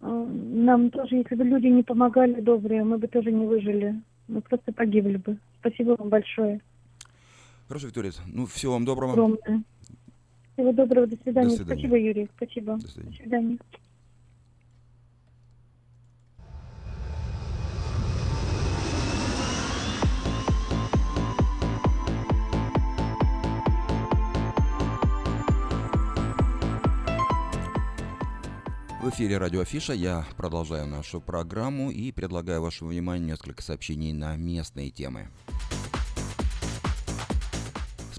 [0.00, 3.94] Э, Нам тоже, если бы люди не помогали добрые, мы бы тоже не выжили.
[4.26, 5.38] Мы просто погибли бы.
[5.60, 6.60] Спасибо вам большое.
[7.68, 8.12] Хорошо, Виктория.
[8.26, 9.12] Ну, всего вам доброго.
[9.12, 9.62] Огромное.
[10.54, 11.06] Всего доброго.
[11.06, 11.50] До свидания.
[11.50, 11.74] свидания.
[11.74, 12.28] Спасибо, Юрий.
[12.36, 12.78] Спасибо.
[12.78, 13.58] До свидания.
[29.02, 29.92] В эфире радио Афиша.
[29.92, 35.28] Я продолжаю нашу программу и предлагаю вашему вниманию несколько сообщений на местные темы.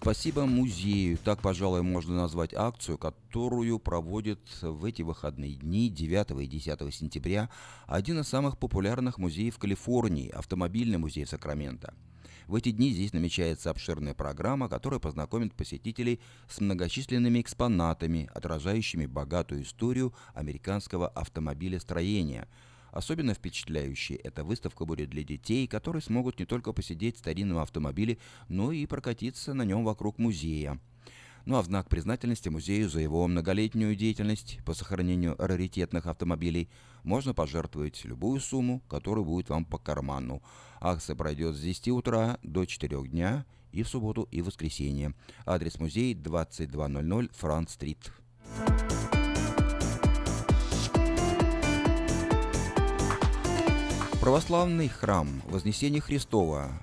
[0.01, 1.17] Спасибо музею.
[1.17, 7.49] Так, пожалуй, можно назвать акцию, которую проводит в эти выходные дни 9 и 10 сентября
[7.85, 11.93] один из самых популярных музеев Калифорнии– автомобильный музей в Сакраменто.
[12.47, 19.63] В эти дни здесь намечается обширная программа, которая познакомит посетителей с многочисленными экспонатами, отражающими богатую
[19.63, 22.47] историю американского автомобилестроения.
[22.91, 28.17] Особенно впечатляющей эта выставка будет для детей, которые смогут не только посидеть в старинном автомобиле,
[28.47, 30.79] но и прокатиться на нем вокруг музея.
[31.45, 36.69] Ну а в знак признательности музею за его многолетнюю деятельность по сохранению раритетных автомобилей
[37.03, 40.43] можно пожертвовать любую сумму, которая будет вам по карману.
[40.81, 45.13] Акция пройдет с 10 утра до 4 дня и в субботу, и в воскресенье.
[45.45, 48.11] Адрес музея 2200 Франц-стрит.
[54.21, 56.73] Православный храм Вознесения Христова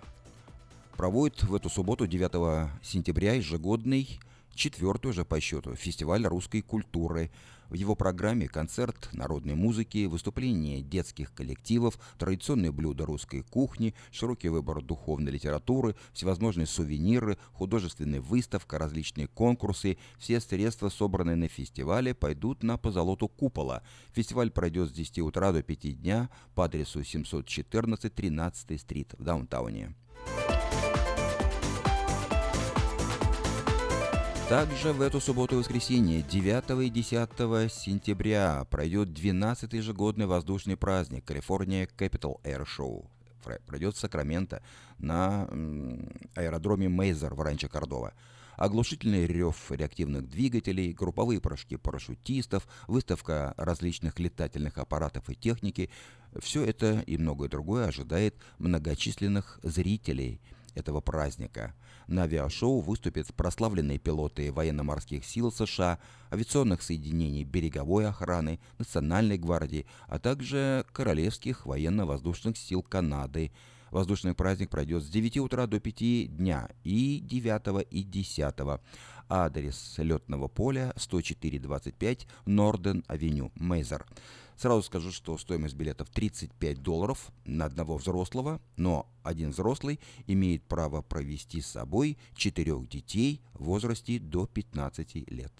[0.96, 4.18] проводит в эту субботу 9 сентября ежегодный
[4.54, 7.30] четвертый уже по счету фестиваль русской культуры.
[7.68, 14.82] В его программе концерт народной музыки, выступления детских коллективов, традиционные блюда русской кухни, широкий выбор
[14.82, 19.98] духовной литературы, всевозможные сувениры, художественная выставка, различные конкурсы.
[20.18, 23.82] Все средства, собранные на фестивале, пойдут на позолоту купола.
[24.12, 29.94] Фестиваль пройдет с 10 утра до 5 дня по адресу 714 13 стрит в даунтауне.
[34.48, 41.28] Также в эту субботу и воскресенье, 9 и 10 сентября, пройдет 12-й ежегодный воздушный праздник
[41.28, 43.08] California Capital Air Show.
[43.66, 44.62] Пройдет в Сакраменто
[44.98, 45.48] на
[46.36, 48.14] аэродроме Мейзер в Ранчо Кордова.
[48.56, 55.90] Оглушительный рев реактивных двигателей, групповые прыжки парашютистов, выставка различных летательных аппаратов и техники–
[56.38, 60.40] все это и многое другое ожидает многочисленных зрителей
[60.76, 61.74] этого праздника.
[62.06, 65.98] На авиашоу выступят прославленные пилоты военно-морских сил США,
[66.32, 73.50] авиационных соединений береговой охраны, Национальной гвардии, а также Королевских военно-воздушных сил Канады.
[73.90, 78.54] Воздушный праздник пройдет с 9 утра до 5 дня и 9 и 10.
[79.28, 84.06] Адрес летного поля 10425 Норден-авеню, Мейзер.
[84.56, 91.02] Сразу скажу, что стоимость билетов 35 долларов на одного взрослого, но один взрослый имеет право
[91.02, 95.52] провести с собой четырех детей в возрасте до 15 лет.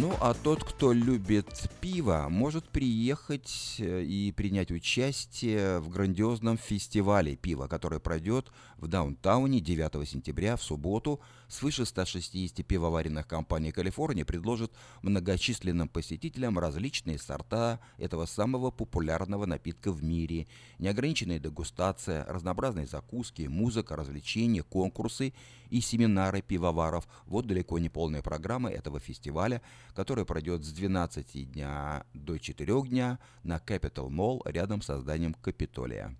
[0.00, 7.36] Ну, а тот, кто любит пиво, может приехать э, и принять участие в грандиозном фестивале
[7.36, 8.50] пива, который пройдет
[8.80, 11.20] в даунтауне 9 сентября в субботу.
[11.48, 14.72] Свыше 160 пивоваренных компаний Калифорнии предложат
[15.02, 20.46] многочисленным посетителям различные сорта этого самого популярного напитка в мире.
[20.78, 25.34] Неограниченная дегустация, разнообразные закуски, музыка, развлечения, конкурсы
[25.68, 27.06] и семинары пивоваров.
[27.26, 29.60] Вот далеко не полная программа этого фестиваля,
[29.94, 36.16] который пройдет с 12 дня до 4 дня на Capital Mall рядом с зданием Капитолия.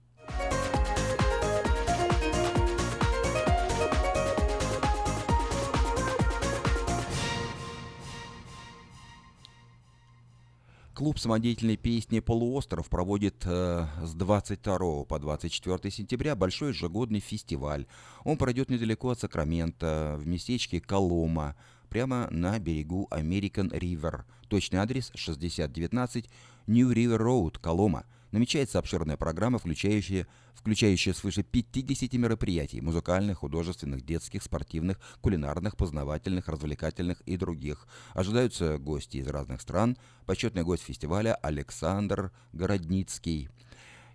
[11.01, 17.87] Клуб самодеятельной песни «Полуостров» проводит э, с 22 по 24 сентября большой ежегодный фестиваль.
[18.23, 21.57] Он пройдет недалеко от Сакрамента, в местечке Колома,
[21.89, 24.25] прямо на берегу American River.
[24.49, 26.29] Точный адрес 6019
[26.67, 34.43] New River Road, Колома– намечается обширная программа, включающая, включающая свыше 50 мероприятий– музыкальных, художественных, детских,
[34.43, 37.87] спортивных, кулинарных, познавательных, развлекательных и других.
[38.15, 39.97] Ожидаются гости из разных стран.
[40.27, 43.49] Почетный гость фестиваля Александр Городницкий.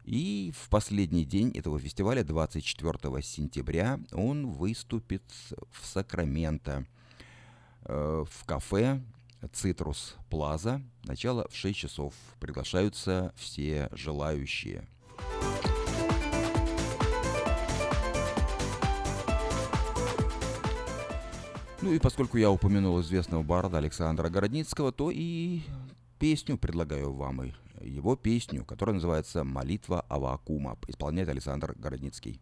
[0.06, 5.24] И в последний день этого фестиваля, 24 сентября, он выступит
[5.72, 6.86] в Сакраменто
[7.86, 9.02] э, в кафе
[9.54, 10.82] Цитрус Плаза.
[11.04, 12.14] Начало в 6 часов.
[12.40, 14.88] Приглашаются все желающие.
[21.82, 25.62] Ну и поскольку я упомянул известного барда Александра Городницкого, то и
[26.18, 32.42] песню предлагаю вам, и его песню, которая называется «Молитва Авакума», исполняет Александр Городницкий.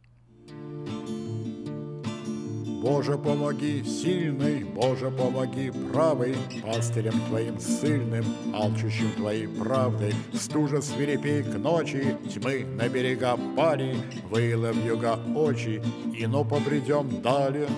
[2.84, 11.58] Боже, помоги, сильный, Боже, помоги, правый, Пастырем Твоим сильным, алчущим Твоей правдой, Стужа свирепей к
[11.58, 13.96] ночи, тьмы на берега пали,
[14.30, 15.82] Выла в юга очи,
[16.14, 17.70] и но побредем далее.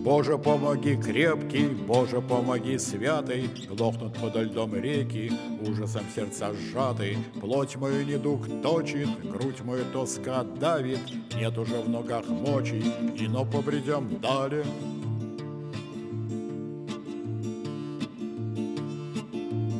[0.00, 5.30] Боже, помоги крепкий, Боже, помоги святый, Глохнут подо льдом реки,
[5.60, 11.00] ужасом сердца сжатый, Плоть мою недуг точит, грудь мою тоска давит,
[11.36, 12.82] Нет уже в ногах мочи,
[13.18, 14.64] и но побредем далее.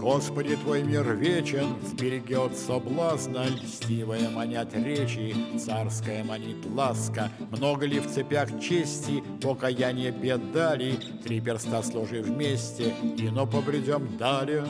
[0.01, 7.31] Господи, Твой мир вечен, сберегет соблазна, Льстивая манят речи, царская манит ласка.
[7.51, 14.65] Много ли в цепях чести, покаяние бедали, Три перста сложи вместе, и но побредем далее.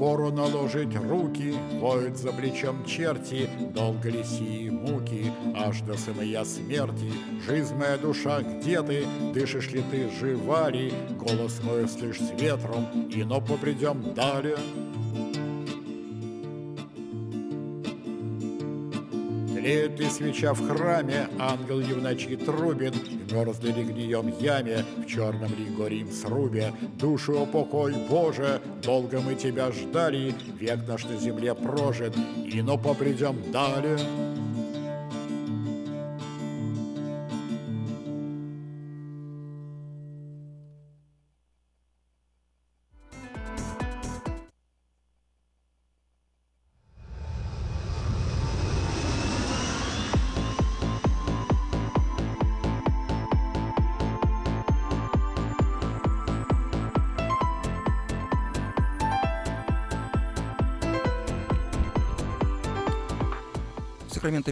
[0.00, 7.12] пору наложить руки, Воют за плечом черти, долго ли сии муки, Аж до самой смерти.
[7.46, 9.04] Жизнь моя душа, где ты?
[9.34, 10.90] Дышишь ли ты, жива ли?
[11.18, 14.56] Голос мой слышь с ветром, и но попридем далее.
[19.60, 24.86] Тлеет ли свеча в храме, ангел ли в ночи трубит, В мерзлой ли гнием яме,
[24.96, 31.16] в черном ли горим срубе, Душу упокой, Боже, долго мы тебя ждали, Век наш на
[31.16, 33.98] земле прожит, и но попридем далее.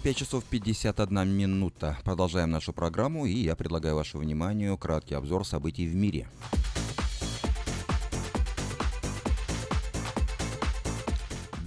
[0.09, 1.99] 5 часов 51 минута.
[2.03, 6.27] Продолжаем нашу программу, и я предлагаю вашему вниманию краткий обзор событий в мире.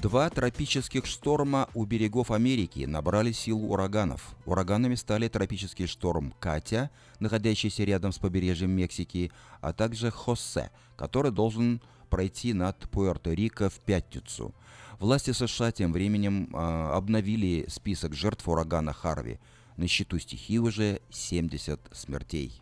[0.01, 4.35] Два тропических шторма у берегов Америки набрали силу ураганов.
[4.47, 6.89] Ураганами стали тропический шторм Катя,
[7.19, 9.31] находящийся рядом с побережьем Мексики,
[9.61, 11.79] а также Хосе, который должен
[12.09, 14.55] пройти над Пуэрто-Рико в пятницу.
[15.01, 19.39] Власти США тем временем э, обновили список жертв урагана Харви.
[19.75, 22.61] На счету стихии уже 70 смертей.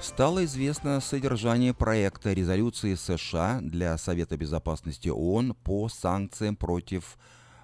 [0.00, 7.18] Стало известно содержание проекта резолюции США для Совета Безопасности ООН по санкциям против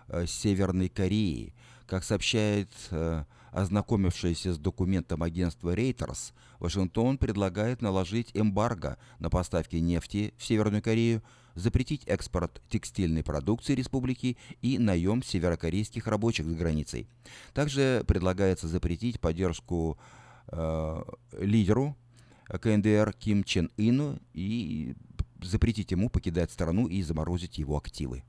[0.09, 1.55] э, Северной Кореи.
[1.87, 3.23] Как сообщает э,
[3.57, 11.23] Ознакомившись с документом агентства Reuters, Вашингтон предлагает наложить эмбарго на поставки нефти в Северную Корею,
[11.55, 17.09] запретить экспорт текстильной продукции республики и наем северокорейских рабочих за границей.
[17.55, 19.99] Также предлагается запретить поддержку
[20.49, 21.03] э,
[21.41, 21.97] лидеру
[22.49, 24.95] КНДР Ким Чен Ыну и
[25.43, 28.23] запретить ему покидать страну и заморозить его активы.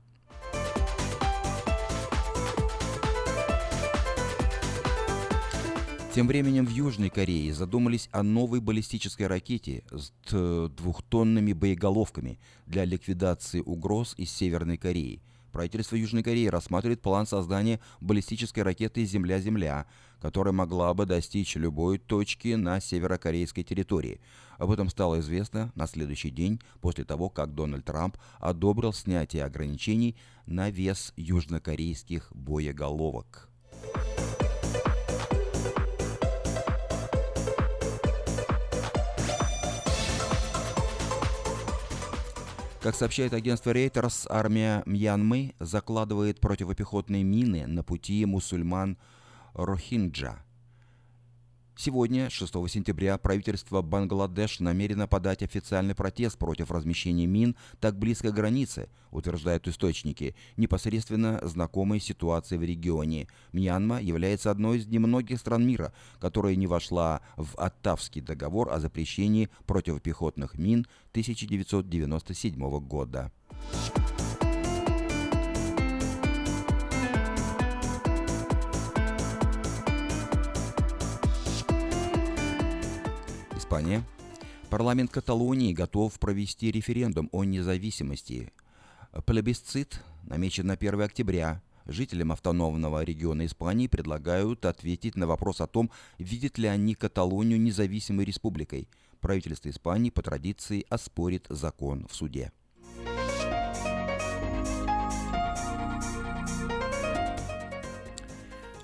[6.14, 13.60] Тем временем в Южной Корее задумались о новой баллистической ракете с двухтонными боеголовками для ликвидации
[13.60, 15.22] угроз из Северной Кореи.
[15.52, 19.86] Правительство Южной Кореи рассматривает план создания баллистической ракеты «Земля-Земля»,
[20.20, 24.20] которая могла бы достичь любой точки на северокорейской территории.
[24.56, 30.16] Об этом стало известно на следующий день после того, как Дональд Трамп одобрил снятие ограничений
[30.46, 33.48] на вес южнокорейских боеголовок.
[42.88, 48.96] Как сообщает агентство Reuters, армия Мьянмы закладывает противопехотные мины на пути мусульман
[49.52, 50.42] Рохинджа.
[51.80, 58.34] Сегодня, 6 сентября, правительство Бангладеш намерено подать официальный протест против размещения мин так близко к
[58.34, 63.28] границе, утверждают источники, непосредственно знакомые ситуации в регионе.
[63.52, 69.48] Мьянма является одной из немногих стран мира, которая не вошла в Оттавский договор о запрещении
[69.64, 73.30] противопехотных мин 1997 года.
[83.68, 84.02] Испания.
[84.70, 88.50] Парламент Каталонии готов провести референдум о независимости.
[89.26, 91.60] Плебисцит намечен на 1 октября.
[91.84, 98.24] Жителям автономного региона Испании предлагают ответить на вопрос о том, видят ли они Каталонию независимой
[98.24, 98.88] республикой.
[99.20, 102.52] Правительство Испании по традиции оспорит закон в суде.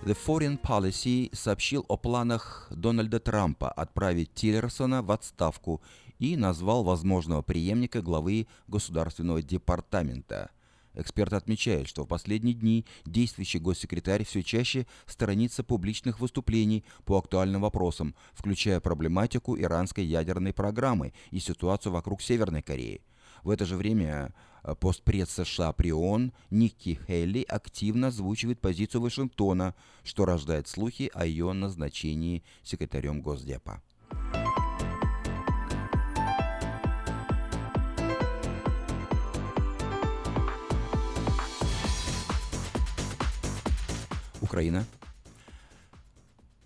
[0.04, 5.80] The Foreign Policy сообщил о планах Дональда Трампа отправить Тиллерсона в отставку
[6.18, 10.50] и назвал возможного преемника главы Государственного департамента.
[10.92, 17.62] Эксперт отмечает, что в последние дни действующий госсекретарь все чаще сторонится публичных выступлений по актуальным
[17.62, 23.00] вопросам, включая проблематику иранской ядерной программы и ситуацию вокруг Северной Кореи.
[23.42, 24.34] В это же время
[24.80, 31.52] постпред США при ООН Никки Хейли активно озвучивает позицию Вашингтона, что рождает слухи о ее
[31.52, 33.82] назначении секретарем Госдепа.
[44.40, 44.86] Украина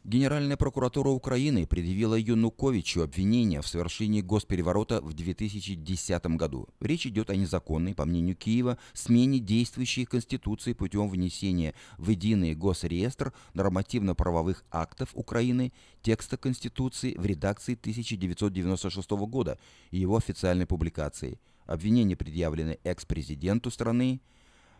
[0.08, 6.66] Генеральная прокуратура Украины предъявила Януковичу обвинение в совершении госпереворота в 2010 году.
[6.80, 13.34] Речь идет о незаконной, по мнению Киева, смене действующей Конституции путем внесения в единый госреестр
[13.52, 19.58] нормативно-правовых актов Украины текста Конституции в редакции 1996 года
[19.90, 21.38] и его официальной публикации.
[21.66, 24.22] Обвинения предъявлены экс-президенту страны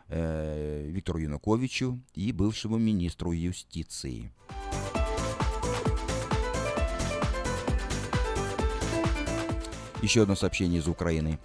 [0.07, 4.31] э, Виктору Януковичу и бывшему министру юстиции.
[10.01, 11.39] Еще одно сообщение из Украины.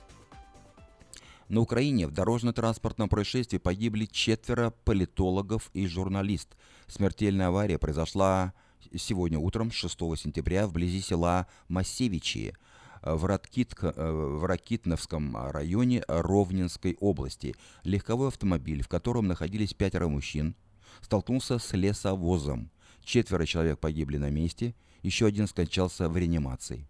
[1.49, 6.57] На Украине в дорожно-транспортном происшествии погибли четверо политологов и журналист.
[6.87, 8.55] Смертельная авария произошла
[8.95, 12.55] сегодня утром, 6 сентября, вблизи села Масевичи
[13.03, 17.57] в, Ракит, в Ракитновском районе Ровненской области.
[17.83, 20.55] Легковой автомобиль, в котором находились пятеро мужчин,
[21.01, 22.71] столкнулся с лесовозом.
[23.03, 26.87] Четверо человек погибли на месте, еще один скончался в реанимации.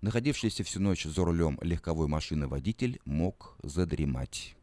[0.00, 4.56] Находившийся всю ночь за рулем легковой машины водитель мог задремать.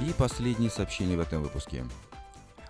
[0.00, 1.84] И последнее сообщение в этом выпуске.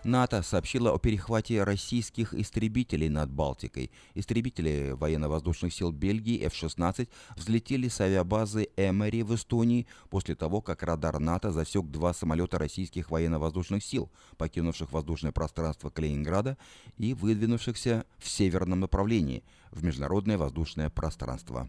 [0.04, 3.90] НАТО сообщило о перехвате российских истребителей над Балтикой.
[4.14, 11.18] Истребители военно-воздушных сил Бельгии F-16 взлетели с авиабазы Эмери в Эстонии после того, как радар
[11.18, 16.56] НАТО засек два самолета российских военно-воздушных сил, покинувших воздушное пространство Калининграда
[16.96, 21.68] и выдвинувшихся в северном направлении в международное воздушное пространство.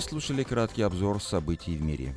[0.00, 2.16] Слушали краткий обзор событий в мире.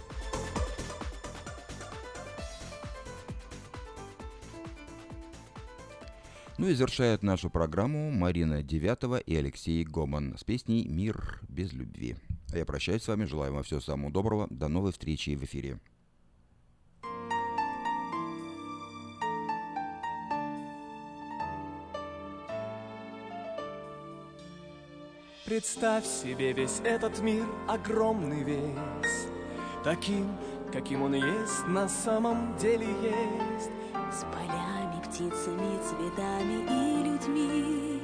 [6.57, 12.15] Ну и завершают нашу программу Марина Девятова и Алексей Гоман с песней «Мир без любви».
[12.51, 14.47] А я прощаюсь с вами, желаю вам всего самого доброго.
[14.49, 15.79] До новой встречи в эфире.
[25.45, 29.27] Представь себе весь этот мир, огромный весь,
[29.83, 30.37] Таким,
[30.71, 33.69] каким он есть, на самом деле есть.
[34.09, 38.01] С полями, птицами, цветами и людьми,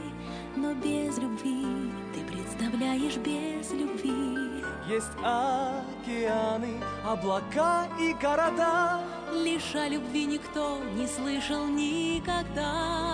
[0.58, 4.62] Но без любви ты представляешь без любви.
[4.90, 6.74] Есть океаны,
[7.06, 9.00] облака и города,
[9.32, 13.09] Лишь о любви никто не слышал никогда.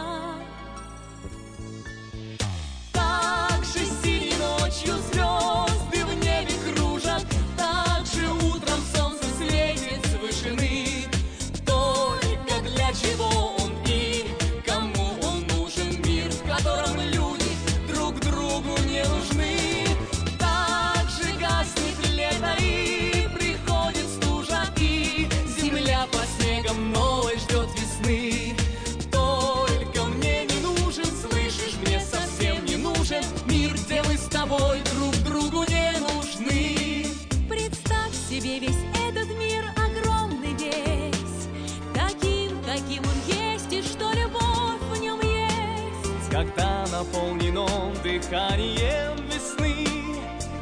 [48.26, 49.86] Он дыханием весны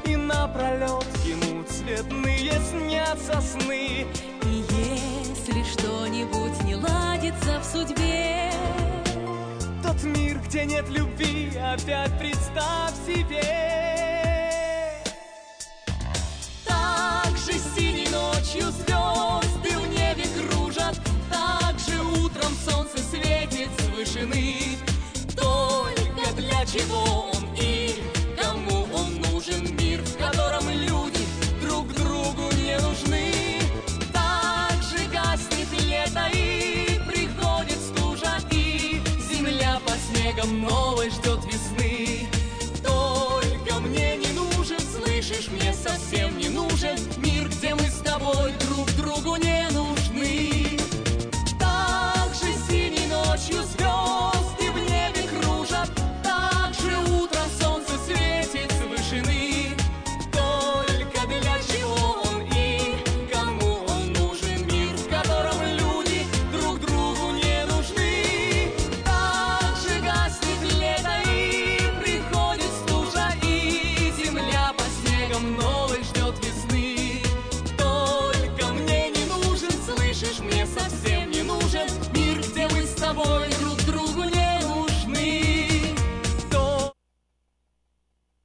[0.06, 4.06] И напролет ему цветные снятся сны.
[4.46, 8.52] И если что-нибудь не ладится в судьбе,
[9.82, 13.42] Тот мир, где нет любви, опять представь себе.
[16.66, 21.00] Так же синей ночью звезды в небе кружат
[21.30, 24.78] Так же утром солнце светит с вышины.
[25.36, 27.23] Только для чего
[40.44, 40.83] по снегам